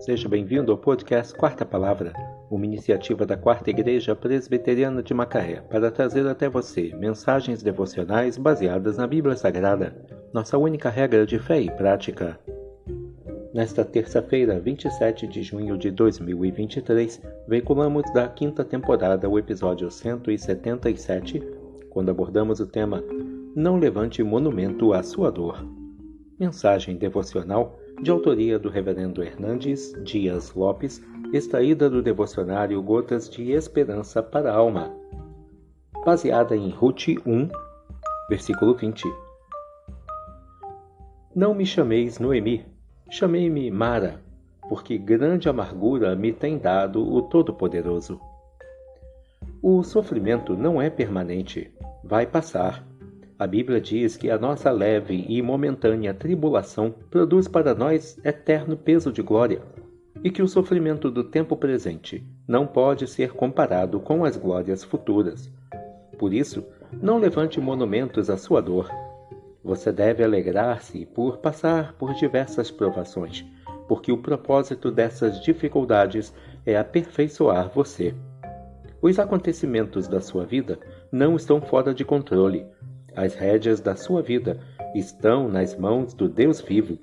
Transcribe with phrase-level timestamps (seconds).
[0.00, 2.14] Seja bem-vindo ao podcast Quarta Palavra,
[2.50, 8.96] uma iniciativa da Quarta Igreja Presbiteriana de Macaé para trazer até você mensagens devocionais baseadas
[8.96, 9.94] na Bíblia Sagrada,
[10.32, 12.40] nossa única regra de fé e prática.
[13.52, 21.42] Nesta terça-feira, 27 de junho de 2023, veiculamos da quinta temporada o episódio 177,
[21.90, 23.04] quando abordamos o tema
[23.54, 25.62] Não levante monumento à sua dor.
[26.38, 34.22] Mensagem devocional de autoria do Reverendo Hernandes Dias Lopes, extraída do devocionário Gotas de Esperança
[34.22, 34.90] para a Alma,
[36.04, 37.48] baseada em Ruth 1,
[38.28, 39.04] versículo 20.
[41.36, 42.64] Não me chameis Noemi,
[43.10, 44.20] chamei-me Mara,
[44.66, 48.18] porque grande amargura me tem dado o Todo-Poderoso.
[49.62, 51.70] O sofrimento não é permanente,
[52.02, 52.89] vai passar
[53.40, 59.10] a Bíblia diz que a nossa leve e momentânea tribulação produz para nós eterno peso
[59.10, 59.62] de glória,
[60.22, 65.50] e que o sofrimento do tempo presente não pode ser comparado com as glórias futuras.
[66.18, 68.90] Por isso, não levante monumentos à sua dor.
[69.64, 73.46] Você deve alegrar-se por passar por diversas provações,
[73.88, 76.30] porque o propósito dessas dificuldades
[76.66, 78.14] é aperfeiçoar você.
[79.00, 80.78] Os acontecimentos da sua vida
[81.10, 82.66] não estão fora de controle
[83.14, 84.58] as rédeas da sua vida
[84.94, 86.98] estão nas mãos do Deus vivo.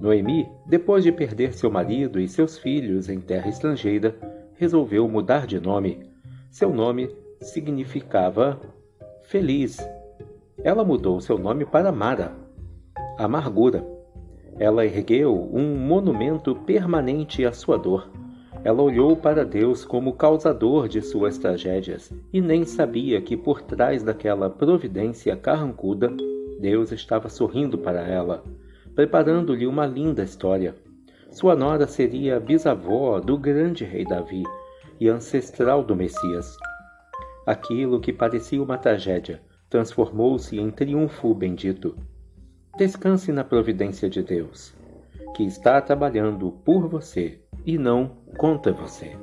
[0.00, 4.14] Noemi, depois de perder seu marido e seus filhos em terra estrangeira,
[4.54, 6.08] resolveu mudar de nome.
[6.50, 8.60] Seu nome significava
[9.22, 9.78] feliz.
[10.62, 12.32] Ela mudou seu nome para Mara,
[13.16, 13.84] amargura.
[14.58, 18.10] Ela ergueu um monumento permanente à sua dor.
[18.64, 24.02] Ela olhou para Deus como causador de suas tragédias e nem sabia que por trás
[24.02, 26.12] daquela providência carrancuda,
[26.58, 28.42] Deus estava sorrindo para ela,
[28.94, 30.74] preparando-lhe uma linda história.
[31.30, 34.42] Sua nora seria bisavó do grande rei Davi
[34.98, 36.56] e ancestral do Messias.
[37.46, 41.96] Aquilo que parecia uma tragédia transformou-se em triunfo bendito.
[42.76, 44.74] Descanse na providência de Deus,
[45.36, 49.14] que está trabalhando por você e não contra você.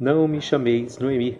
[0.00, 1.38] Não me chameis Noemi,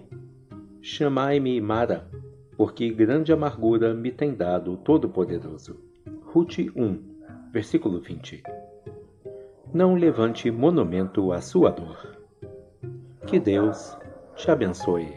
[0.82, 2.06] chamai-me Mara,
[2.54, 5.80] porque grande amargura me tem dado o Todo-Poderoso.
[6.20, 7.02] Ruth 1,
[7.50, 8.42] versículo 20.
[9.72, 12.14] Não levante monumento à sua dor.
[13.26, 13.96] Que Deus
[14.36, 15.16] te abençoe.